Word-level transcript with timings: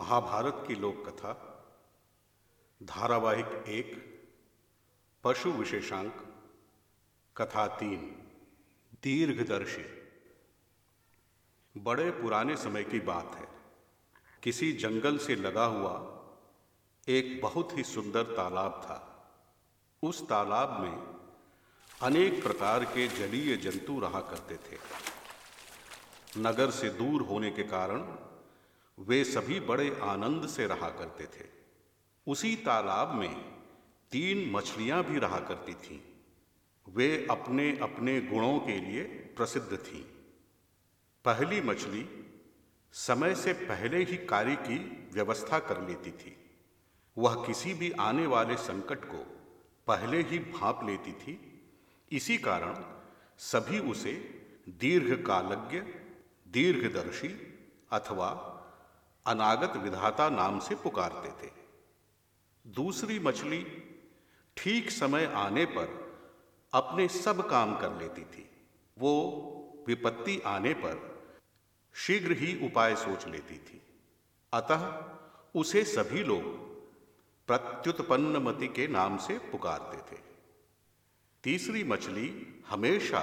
महाभारत 0.00 0.64
की 0.68 0.74
लोक 0.74 1.08
कथा 1.08 1.32
धारावाहिक 2.82 3.46
एक, 3.46 4.20
पशु 5.24 5.50
विशेषांक, 5.50 6.34
कथा 7.36 7.66
तीन, 7.66 8.00
दीर्घदर्शी। 9.02 9.84
बड़े 11.80 12.10
पुराने 12.10 12.56
समय 12.56 12.84
की 12.84 13.00
बात 13.00 13.34
है। 13.34 13.48
किसी 14.42 14.72
जंगल 14.72 15.18
से 15.18 15.36
लगा 15.36 15.64
हुआ 15.64 16.22
एक 17.08 17.40
बहुत 17.42 17.78
ही 17.78 17.82
सुंदर 17.82 18.22
तालाब 18.22 18.72
था। 18.84 19.28
उस 20.02 20.28
तालाब 20.28 20.80
में 20.80 21.20
अनेक 22.02 22.42
प्रकार 22.42 22.84
के 22.84 23.08
जलीय 23.08 23.56
जंतु 23.56 24.00
रहा 24.00 24.20
करते 24.20 24.56
थे। 24.56 24.78
नगर 26.36 26.70
से 26.70 26.90
दूर 26.90 27.22
होने 27.22 27.50
के 27.50 27.62
कारण 27.62 28.29
वे 29.00 29.24
सभी 29.24 29.60
बड़े 29.60 30.00
आनंद 30.02 30.48
से 30.48 30.66
रहा 30.66 30.88
करते 30.88 31.24
थे। 31.24 31.48
उसी 32.26 32.56
तालाब 32.56 33.14
में 33.14 33.40
तीन 34.12 34.50
मछलियाँ 34.50 35.04
भी 35.04 35.18
रहा 35.18 35.40
करती 35.40 35.74
थीं। 35.74 36.00
वे 36.88 37.26
अपने 37.30 37.78
अपने 37.78 38.20
गुणों 38.20 38.58
के 38.58 38.80
लिए 38.80 39.04
प्रसिद्ध 39.04 39.76
थीं। 39.76 40.04
पहली 41.24 41.60
मछली 41.60 42.26
समय 42.92 43.34
से 43.34 43.52
पहले 43.52 43.98
ही 43.98 44.16
कार्य 44.16 44.56
की 44.56 45.08
व्यवस्था 45.12 45.58
कर 45.58 45.88
लेती 45.88 46.10
थी। 46.10 46.36
वह 47.18 47.46
किसी 47.46 47.74
भी 47.74 47.90
आने 47.90 48.26
वाले 48.26 48.56
संकट 48.56 49.04
को 49.04 49.18
पहले 49.86 50.22
ही 50.22 50.38
भाप 50.38 50.80
लेती 50.84 51.12
थी। 51.12 51.62
इसी 52.12 52.38
कारण 52.38 52.74
सभी 53.38 53.78
उसे 53.78 54.12
दीर्घकालज्ञ, 54.68 55.78
दीर्घदर्शी 56.48 57.58
अथवा 57.92 58.56
अनागत 59.26 59.76
विधाता 59.76 60.28
नाम 60.28 60.58
से 60.58 60.74
पुकारते 60.74 61.30
थे। 61.30 61.50
दूसरी 62.66 63.18
मछली 63.18 63.66
ठीक 64.56 64.90
समय 64.90 65.24
आने 65.24 65.64
पर 65.64 66.16
अपने 66.72 67.08
सब 67.08 67.48
काम 67.48 67.76
कर 67.76 67.92
लेती 67.92 68.22
थी। 68.22 68.50
वो 68.98 69.36
विपत्ति 69.86 70.42
आने 70.46 70.74
पर 70.74 71.22
शीघ्र 71.94 72.32
ही 72.32 72.66
उपाय 72.66 72.96
सोच 72.96 73.26
लेती 73.26 73.58
थी। 73.58 73.82
अतः 74.52 75.10
उसे 75.54 75.84
सभी 75.84 76.22
लोग 76.22 76.42
प्रत्युत्पन्नमति 77.46 78.68
के 78.68 78.88
नाम 78.88 79.16
से 79.16 79.38
पुकारते 79.38 79.96
थे। 79.96 80.20
तीसरी 81.44 81.84
मछली 81.84 82.62
हमेशा 82.68 83.22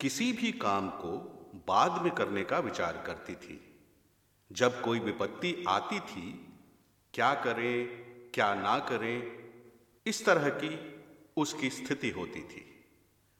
किसी 0.00 0.32
भी 0.32 0.52
काम 0.52 0.88
को 0.88 1.18
बाद 1.66 2.02
में 2.02 2.14
करने 2.14 2.44
का 2.44 2.58
विचार 2.58 3.02
करती 3.06 3.34
थी। 3.34 3.71
जब 4.52 4.82
कोई 4.82 4.98
विपत्ति 4.98 5.64
आती 5.68 6.00
थी, 6.00 6.52
क्या 7.14 7.34
करें, 7.34 7.86
क्या 8.34 8.54
ना 8.54 8.78
करें, 8.78 9.32
इस 10.06 10.26
तरह 10.26 10.48
की 10.48 11.02
उसकी 11.36 11.70
स्थिति 11.70 12.10
होती 12.10 12.40
थी। 12.40 12.84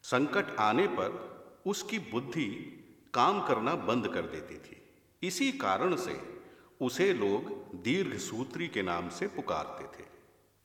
संकट 0.02 0.56
आने 0.58 0.86
पर 0.86 1.32
उसकी 1.66 1.98
बुद्धि 1.98 2.78
काम 3.14 3.46
करना 3.46 3.74
बंद 3.74 4.08
कर 4.08 4.22
देती 4.22 4.54
थी। 4.54 4.82
इसी 5.22 5.52
कारण 5.52 5.96
से 5.96 6.42
उसे 6.80 7.12
लोग 7.12 7.70
दीर्घ 7.82 8.16
सूत्री 8.16 8.68
के 8.68 8.82
नाम 8.82 9.08
से 9.08 9.26
पुकारते 9.26 9.84
थे। 9.84 10.06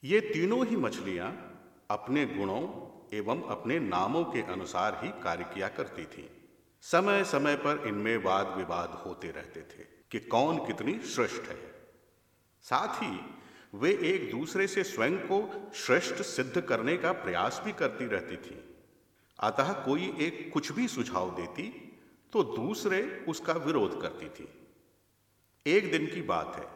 ये 0.03 0.20
तीनों 0.20 0.66
ही 0.66 0.75
मछलियाँ 0.75 1.53
अपने 1.92 2.25
गुणों 2.25 2.62
एवं 3.18 3.42
अपने 3.42 3.80
नामों 3.80 4.23
के 4.23 4.42
अनुसार 4.42 5.02
ही 5.03 5.23
कार्य 5.23 5.44
किया 5.44 5.68
करती 5.68 6.06
थीं। 6.06 6.30
समय 6.81 7.23
समय 7.23 7.56
पर 7.56 7.88
इनमें 7.88 8.18
वाद 8.18 8.48
विवाद 8.58 9.03
होते 9.06 9.31
रहते 9.31 9.62
थे। 9.62 9.97
कि 10.11 10.19
कौन 10.19 10.58
कितनी 10.66 11.00
श्रेष्ठ 11.00 11.41
है। 11.41 11.89
साथ 12.62 13.03
ही 13.03 13.19
वे 13.75 13.91
एक 14.03 14.31
दूसरे 14.31 14.68
से 14.68 14.84
स्वयं 14.84 15.18
को 15.18 15.72
श्रेष्ठ 15.75 16.16
सिद्ध 16.16 16.62
करने 16.62 16.97
का 16.97 17.12
प्रयास 17.12 17.62
भी 17.66 17.72
करती 17.72 18.06
रहती 18.06 18.38
थी। 18.38 18.75
अतः 19.40 19.73
कोई 19.85 20.16
एक 20.19 20.50
कुछ 20.53 20.72
भी 20.72 20.88
सुझाव 20.88 21.35
देती 21.35 21.97
तो 22.34 22.44
दूसरे 22.44 23.25
उसका 23.28 23.53
विरोध 23.53 24.01
करती 24.01 24.29
थी। 24.29 24.47
एक 25.68 25.91
दिन 25.91 26.06
की 26.06 26.22
बात 26.22 26.56
है। 26.56 26.68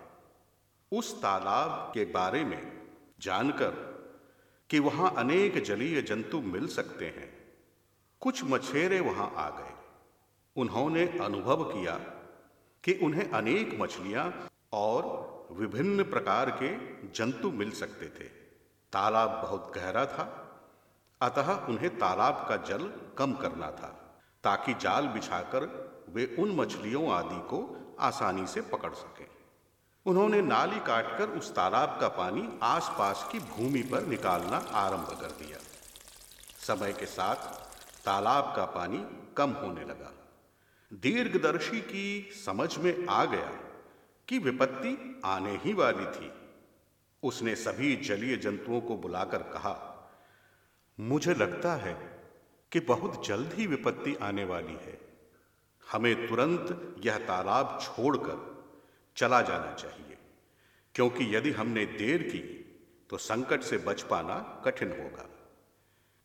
उस 0.91 1.21
तालाब 1.21 1.91
के 1.93 2.05
बारे 2.05 2.43
में 2.43 2.87
जानकर 3.19 3.91
कि 4.69 4.79
वहाँ 4.79 5.13
अनेक 5.17 5.63
जलीय 5.63 6.01
जंतु 6.01 6.41
मिल 6.41 6.67
सकते 6.67 7.05
हैं। 7.05 7.29
कुछ 8.19 8.43
मछेरे 8.43 8.99
वहाँ 8.99 9.33
आ 9.35 9.49
गए। 9.49 9.73
उन्होंने 10.55 11.05
अनुभव 11.19 11.63
किया 11.63 11.99
कि 12.83 12.93
उन्हें 13.03 13.31
अनेक 13.31 13.77
मछलियाँ 13.81 14.49
और 14.73 15.03
विभिन्न 15.51 16.03
प्रकार 16.03 16.49
के 16.63 16.69
जंतु 17.07 17.51
मिल 17.51 17.71
सकते 17.71 18.05
थे। 18.05 18.23
तालाब 18.93 19.29
बहुत 19.29 19.71
गहरा 19.75 20.05
था, 20.05 20.23
अतः 21.21 21.51
उन्हें 21.65 21.97
तालाब 21.97 22.45
का 22.49 22.57
जल 22.57 22.91
कम 23.17 23.33
करना 23.33 23.71
था, 23.71 24.21
ताकि 24.43 24.73
जाल 24.73 25.07
बिछाकर 25.07 25.65
वे 26.09 26.35
उन 26.39 26.55
मछलियों 26.55 27.11
आदि 27.11 27.39
को 27.39 27.59
आसानी 27.99 28.47
से 28.47 28.61
पकड़ 28.61 28.93
सकें। 28.93 29.27
उन्होंने 30.05 30.41
नाली 30.41 30.79
काटकर 30.79 31.29
उस 31.29 31.55
तालाब 31.55 31.97
का 32.01 32.07
पानी 32.07 32.59
आसपास 32.63 33.29
की 33.31 33.39
भूमि 33.39 33.81
पर 33.81 34.05
निकालना 34.05 34.57
आरंभ 34.57 35.07
कर 35.21 35.31
दिया। 35.31 35.57
समय 36.67 36.93
के 36.93 37.05
साथ 37.05 37.35
तालाब 38.05 38.53
का 38.55 38.65
पानी 38.65 39.05
कम 39.37 39.51
होने 39.51 39.81
लगा। 39.81 40.11
दीर्घदर्शी 40.91 41.79
की 41.81 42.31
समझ 42.35 42.77
में 42.77 43.05
आ 43.07 43.23
गया 43.25 43.51
कि 44.27 44.37
विपत्ति 44.37 45.21
आने 45.25 45.55
ही 45.55 45.73
वाली 45.73 46.05
थी। 46.05 46.31
उसने 47.23 47.55
सभी 47.55 47.95
जलीय 47.95 48.35
जंतुओं 48.37 48.81
को 48.81 48.95
बुलाकर 48.97 49.43
कहा, 49.53 49.75
मुझे 50.97 51.33
लगता 51.33 51.75
है 51.75 51.93
कि 52.71 52.79
बहुत 52.79 53.25
जल्द 53.27 53.53
ही 53.53 53.67
विपत्ति 53.67 54.15
आने 54.21 54.43
वाली 54.43 54.73
है। 54.73 54.97
हमें 55.83 56.27
तुरंत 56.27 56.95
यह 57.05 57.17
तालाब 57.17 57.77
छोड़कर 57.81 58.49
चला 59.17 59.41
जाना 59.41 59.73
चाहिए, 59.73 60.17
क्योंकि 60.95 61.35
यदि 61.35 61.51
हमने 61.51 61.85
देर 61.85 62.23
की 62.23 62.39
तो 63.09 63.17
संकट 63.17 63.61
से 63.61 63.77
बच 63.77 64.01
पाना 64.01 64.39
कठिन 64.65 64.91
होगा। 64.91 65.29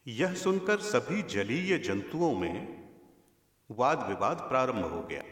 यह 0.07 0.35
सुनकर 0.35 0.81
सभी 0.81 1.23
जलीय 1.23 1.79
जंतुओं 1.79 2.35
में 2.39 2.86
वाद 3.71 4.09
विवाद 4.09 4.37
प्रारंभ 4.37 4.85
हो 4.85 5.03
गया। 5.03 5.23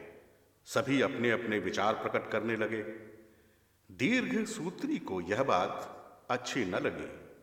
सभी 0.64 1.00
अपने 1.00 1.30
अपने 1.30 1.58
विचार 1.58 1.94
प्रकट 1.94 2.30
करने 2.30 2.56
लगे। 2.56 2.82
दीर्घ 3.90 4.46
सूत्री 4.46 4.98
को 4.98 5.20
यह 5.20 5.42
बात 5.42 5.90
अच्छी 6.30 6.64
न 6.64 6.74
लगी। 6.74 7.34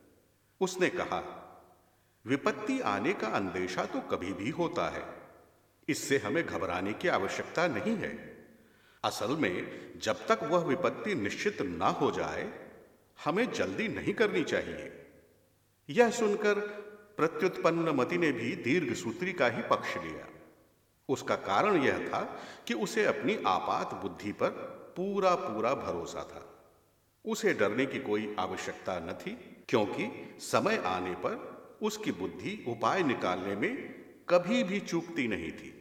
उसने 0.62 0.90
कहा, 0.90 1.38
विपत्ति 2.26 2.80
आने 2.80 3.14
का 3.14 3.28
अंदेशा 3.28 3.86
तो 3.86 4.02
कभी 4.02 4.34
भी 4.34 4.50
होता 4.50 4.90
है। 4.90 5.22
इससे 5.88 6.18
हमें 6.18 6.46
घबराने 6.46 6.94
की 6.94 7.08
आवश्यकता 7.08 7.68
नहीं 7.68 7.96
है। 7.96 8.48
असल 9.04 9.36
में, 9.36 9.92
जब 10.00 10.28
तक 10.28 10.40
वह 10.44 10.64
विपत्ति 10.64 11.16
निश्चित 11.16 11.62
ना 11.62 11.88
हो 11.88 12.12
जाए, 12.12 12.70
हमें 13.26 13.52
जल्दी 13.52 13.88
नहीं 13.88 14.14
करनी 14.14 14.44
चाहिए। 14.44 15.06
यह 15.90 16.12
सुनकर 16.12 16.54
प्रत्युत्पन्न 17.18 17.90
मति 17.90 18.18
ने 18.18 18.32
भी 18.32 18.56
दीर्घ 18.56 18.94
सूत्री 18.94 19.34
का 19.34 19.48
ही 19.48 19.62
पक्ष 19.62 19.98
लिया। 19.98 20.41
उसका 21.12 21.36
कारण 21.36 21.84
यह 21.84 22.08
था 22.08 22.42
कि 22.68 22.74
उसे 22.74 23.06
अपनी 23.06 23.36
आपात 23.48 23.94
बुद्धि 23.94 24.32
पर 24.32 24.50
पूरा 24.98 25.36
पूरा 25.36 25.74
भरोसा 25.74 26.24
था। 26.24 26.48
उसे 27.26 27.54
डरने 27.54 27.86
की 27.86 28.00
कोई 28.00 28.36
आवश्यकता 28.40 29.00
न 29.00 29.14
थी, 29.14 29.64
क्योंकि 29.70 30.36
समय 30.40 30.78
आने 30.78 31.14
पर 31.14 31.52
उसकी 31.82 32.12
बुद्धि 32.12 32.66
उपाय 32.68 33.04
निकालने 33.04 33.56
में 33.56 34.02
कभी 34.30 34.64
भी 34.64 34.80
चूकती 34.80 35.28
नहीं 35.28 35.52
थी। 35.52 35.78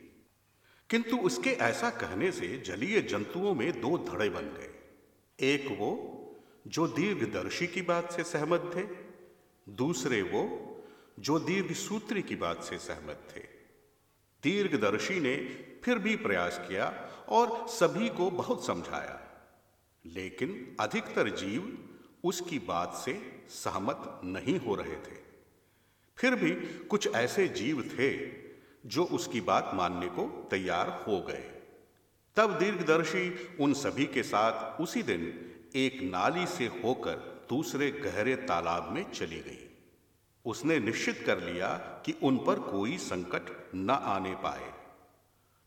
किंतु 0.90 1.16
उसके 1.16 1.50
ऐसा 1.50 1.90
कहने 1.90 2.32
से 2.32 2.58
जलीय 2.58 3.00
जंतुओं 3.00 3.54
में 3.54 3.80
दो 3.80 3.98
धड़े 3.98 4.28
बन 4.28 4.42
गए। 4.42 4.74
एक 5.40 5.76
वो, 5.78 6.16
जो 6.66 6.86
दीर्घदर्शी 6.86 7.66
की 7.66 7.82
बात 7.82 8.12
से 8.12 8.24
सहमत 8.24 8.70
थे, 8.76 8.82
दूसरे 9.72 10.22
वो, 10.22 10.66
जो 11.18 11.38
दीर्घ 11.38 11.72
सूत्री 11.72 12.22
की 12.22 12.36
बात 12.36 12.62
से 12.62 12.78
सहमत 12.78 13.28
थे। 13.36 13.59
दीर्घदर्शी 14.42 15.20
ने 15.20 15.36
फिर 15.84 15.98
भी 15.98 16.16
प्रयास 16.16 16.60
किया 16.68 17.10
और 17.28 17.68
सभी 17.68 18.08
को 18.08 18.30
बहुत 18.30 18.66
समझाया। 18.66 19.20
लेकिन 20.06 20.76
अधिकतर 20.80 21.28
जीव 21.28 21.88
उसकी 22.24 22.58
बात 22.58 22.94
से 22.94 23.42
सहमत 23.48 24.20
नहीं 24.24 24.60
हो 24.60 24.74
रहे 24.74 24.96
थे। 24.96 25.20
फिर 26.16 26.34
भी 26.34 26.50
कुछ 26.84 27.14
ऐसे 27.14 27.48
जीव 27.48 27.82
थे 27.82 28.32
जो 28.88 29.04
उसकी 29.04 29.40
बात 29.40 29.70
मानने 29.74 30.06
को 30.06 30.48
तैयार 30.50 31.04
हो 31.08 31.20
गए। 31.20 31.62
तब 32.36 32.58
दीर्घदर्शी 32.58 33.56
उन 33.60 33.74
सभी 33.74 34.06
के 34.06 34.22
साथ 34.22 34.80
उसी 34.80 35.02
दिन 35.02 35.50
एक 35.74 36.02
नाली 36.02 36.46
से 36.46 36.66
होकर 36.66 37.46
दूसरे 37.48 37.90
गहरे 37.90 38.36
तालाब 38.36 38.92
में 38.92 39.12
चली 39.12 39.40
गई। 39.40 39.69
उसने 40.44 40.78
निश्चित 40.78 41.22
कर 41.26 41.40
लिया 41.40 41.74
कि 41.76 42.14
उन 42.22 42.38
पर 42.38 42.60
कोई 42.60 42.98
संकट 42.98 43.70
न 43.74 43.90
आने 43.90 44.34
पाए। 44.34 44.72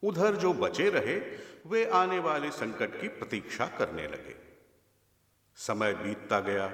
उधर 0.04 0.36
जो 0.36 0.54
बचे 0.54 0.90
रहे, 0.90 1.38
वे 1.70 1.86
आने 1.86 2.20
वाले 2.20 2.52
संकट 2.52 3.02
की 3.02 3.08
प्रतीक्षा 3.08 3.66
करने 3.66 4.08
लगे। 4.08 4.36
समय 5.56 5.94
बीतता 5.94 6.40
गया। 6.40 6.74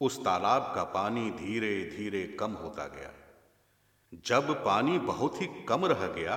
उस 0.00 0.24
तालाब 0.24 0.72
का 0.74 0.84
पानी 0.84 1.30
धीरे 1.30 1.84
धीरे 1.96 2.26
कम 2.26 2.52
होता 2.52 2.86
गया। 2.86 3.12
जब 4.26 4.64
पानी 4.64 4.98
बहुत 4.98 5.42
ही 5.42 5.46
कम 5.46 5.86
रह 5.86 6.06
गया, 6.06 6.36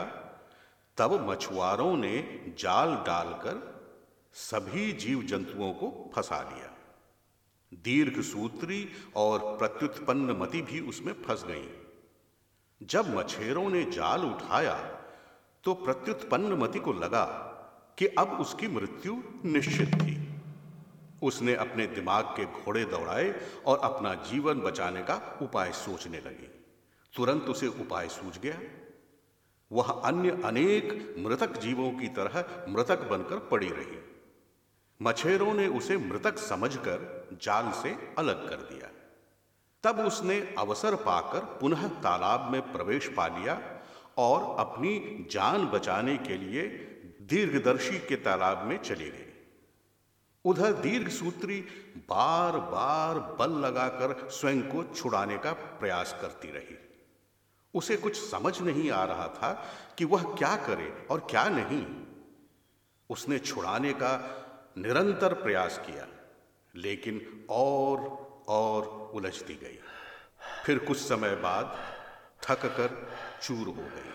तब 0.97 1.29
मछुआरों 1.29 1.97
ने 1.97 2.45
जाल 2.57 2.95
डालकर 2.95 3.73
सभी 4.33 4.91
जीव 4.91 5.23
जंतुओं 5.23 5.73
को 5.73 6.11
फंसा 6.15 6.41
लिया। 6.41 6.72
दीर्घ 7.83 8.21
सूत्री 8.21 8.87
और 9.15 9.39
प्रत्युत्पन्न 9.57 10.31
मति 10.31 10.61
भी 10.61 10.79
उसमें 10.79 11.13
फंस 11.23 11.43
गई। 11.47 11.67
जब 12.81 13.15
मछेरों 13.17 13.69
ने 13.69 13.83
जाल 13.91 14.25
उठाया 14.25 14.75
तो 15.63 15.73
प्रत्युत्पन्न 15.73 16.53
मति 16.53 16.79
को 16.79 16.93
लगा 16.93 17.25
कि 17.97 18.07
अब 18.07 18.39
उसकी 18.39 18.67
मृत्यु 18.67 19.17
निश्चित 19.45 19.95
थी। 19.95 20.17
उसने 21.23 21.55
अपने 21.55 21.87
दिमाग 21.87 22.25
के 22.37 22.45
घोड़े 22.45 22.83
दौड़ाए 22.85 23.33
और 23.65 23.79
अपना 23.79 24.13
जीवन 24.13 24.59
बचाने 24.59 25.01
का 25.01 25.39
उपाय 25.41 25.71
सोचने 25.71 26.17
लगी। 26.17 26.49
तुरंत 27.13 27.43
उसे 27.43 27.67
उपाय 27.67 28.07
सूझ 28.07 28.37
गया। 28.39 28.59
वह 29.71 29.89
अन्य 30.05 30.41
अनेक 30.45 31.15
मृतक 31.19 31.59
जीवों 31.59 31.91
की 31.91 32.07
तरह 32.07 32.65
मृतक 32.69 33.07
बनकर 33.09 33.39
पड़ी 33.51 33.69
रही। 33.69 33.97
मछेरों 35.01 35.53
ने 35.53 35.67
उसे 35.67 35.97
मृतक 35.97 36.37
समझकर 36.37 37.27
जाल 37.41 37.71
से 37.71 38.15
अलग 38.17 38.49
कर 38.49 38.55
दिया। 38.55 38.89
तब 39.83 39.99
उसने 39.99 40.55
अवसर 40.57 40.95
पाकर 40.95 41.39
पुनः 41.39 41.87
तालाब 41.87 42.51
में 42.51 42.61
प्रवेश 42.73 43.07
पा 43.07 43.27
लिया 43.27 43.61
और 44.17 44.55
अपनी 44.59 45.25
जान 45.31 45.65
बचाने 45.65 46.17
के 46.17 46.37
लिए 46.37 46.67
दीर्घदर्शी 47.21 47.99
के 47.99 48.15
तालाब 48.15 48.65
में 48.65 48.77
चली 48.77 49.09
गई। 49.09 49.31
उधर 50.45 50.73
दीर्घ 50.73 51.09
सूत्री 51.09 51.59
बार 52.09 52.57
बार 52.57 53.19
बल 53.39 53.51
लगाकर 53.51 54.29
स्वयं 54.29 54.61
को 54.61 54.83
छुड़ाने 54.83 55.37
का 55.37 55.53
प्रयास 55.53 56.15
करती 56.21 56.47
रही। 56.47 56.77
उसे 57.73 57.97
कुछ 57.97 58.29
समझ 58.31 58.61
नहीं 58.61 58.91
आ 58.91 59.03
रहा 59.05 59.27
था 59.27 59.51
कि 59.97 60.05
वह 60.05 60.23
क्या 60.35 60.55
करे 60.55 61.07
और 61.11 61.19
क्या 61.19 61.47
नहीं। 61.49 61.85
उसने 63.09 63.39
छुड़ाने 63.39 63.93
का 63.93 64.15
निरंतर 64.77 65.33
प्रयास 65.33 65.77
किया, 65.77 66.07
लेकिन 66.75 67.45
और 67.49 67.99
और 68.47 69.11
उलझती 69.13 69.55
गई। 69.55 69.79
फिर 70.65 70.79
कुछ 70.79 70.97
समय 70.97 71.35
बाद 71.35 71.77
थक 72.43 72.65
कर 72.65 73.11
चूर 73.43 73.67
हो 73.67 73.73
गई। 73.73 74.11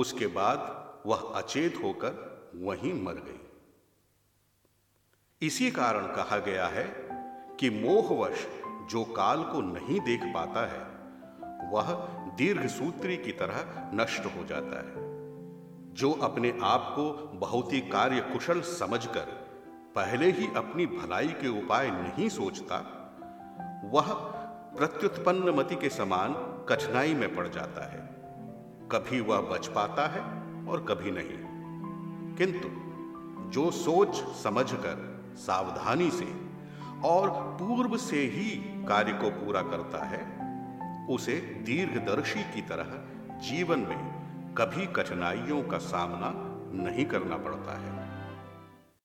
उसके 0.00 0.26
बाद 0.26 0.58
वह 1.06 1.32
अचेत 1.34 1.80
होकर 1.82 2.12
वहीं 2.56 2.92
मर 2.94 3.12
गई। 3.12 3.40
इसी 5.42 5.70
कारण 5.70 6.06
कहा 6.06 6.38
गया 6.38 6.66
है 6.66 6.86
कि 7.60 7.70
मोहवश 7.70 8.46
जो 8.90 9.04
काल 9.04 9.42
को 9.42 9.60
नहीं 9.60 10.00
देख 10.00 10.20
पाता 10.24 10.66
है, 10.66 10.84
वह 11.70 11.92
दीर्घ 12.36 12.66
सूत्री 12.66 13.16
की 13.16 13.32
तरह 13.32 13.90
नष्ट 13.94 14.24
हो 14.26 14.44
जाता 14.44 14.78
है, 14.78 14.94
जो 15.94 16.12
अपने 16.12 16.58
आप 16.62 16.92
को 16.96 17.12
बहुत 17.38 17.72
ही 17.72 17.80
कार्य 17.80 18.20
कुशल 18.20 18.60
समझकर 18.60 19.39
पहले 19.96 20.30
ही 20.30 20.48
अपनी 20.56 20.86
भलाई 20.86 21.28
के 21.28 21.48
उपाय 21.48 21.90
नहीं 21.90 22.28
सोचता, 22.28 22.76
वह 23.84 24.12
प्रत्युत्पन्न 24.76 25.50
मति 25.50 25.74
के 25.76 25.88
समान 25.88 26.32
कठिनाई 26.68 27.14
में 27.14 27.36
पड़ 27.36 27.48
जाता 27.48 27.92
है। 27.92 27.98
कभी 28.92 29.20
वह 29.20 29.40
बच 29.40 29.66
पाता 29.66 30.06
है 30.06 30.20
और 30.68 30.84
कभी 30.88 31.10
नहीं। 31.10 31.50
किंतु 32.36 32.68
जो 33.50 33.70
सोच 33.70 34.16
समझकर, 34.16 35.22
सावधानी 35.36 36.10
से 36.10 36.34
और 37.04 37.30
पूर्व 37.30 37.96
से 37.96 38.16
ही 38.16 38.50
कार्य 38.86 39.12
को 39.12 39.30
पूरा 39.30 39.62
करता 39.62 40.04
है, 40.04 40.40
उसे 41.06 41.34
दीर्घदर्शी 41.36 42.42
की 42.42 42.62
तरह 42.62 43.04
जीवन 43.38 43.78
में 43.78 44.20
कभी 44.58 44.86
कठिनाइयों 44.86 45.62
का 45.62 45.78
सामना 45.78 46.32
नहीं 46.84 47.04
करना 47.04 47.36
पड़ता 47.36 47.80
है। 47.80 47.99